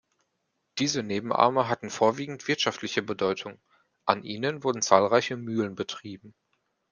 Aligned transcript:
Diese 0.79 1.03
Nebenarme 1.03 1.67
hatten 1.69 1.91
vorwiegend 1.91 2.47
wirtschaftliche 2.47 3.03
Bedeutung, 3.03 3.59
an 4.07 4.23
ihnen 4.23 4.63
wurden 4.63 4.81
zahlreiche 4.81 5.37
Mühlen 5.37 5.75
betrieben. 5.75 6.33